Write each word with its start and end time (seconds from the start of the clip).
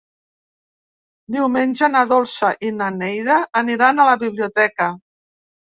Diumenge 1.35 1.91
na 1.97 2.03
Dolça 2.13 2.51
i 2.71 2.75
na 2.81 2.91
Neida 2.99 3.39
aniran 3.65 4.01
a 4.07 4.11
la 4.13 4.21
biblioteca. 4.27 4.95